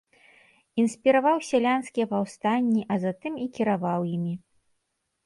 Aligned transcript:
Інспіраваў 0.83 1.37
сялянскія 1.49 2.05
паўстанні, 2.13 2.79
а 2.97 2.97
затым 3.05 3.33
і 3.43 3.47
кіраваў 3.59 4.01
імі. 4.15 4.33